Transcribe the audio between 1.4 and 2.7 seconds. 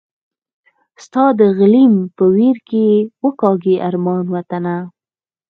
غلیم په ویر